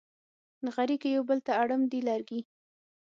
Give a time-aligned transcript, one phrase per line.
[0.65, 2.41] نغري کې یو بل ته اړم دي لرګي